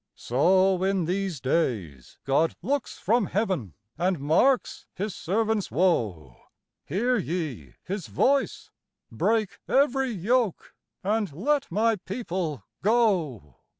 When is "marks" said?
4.19-4.87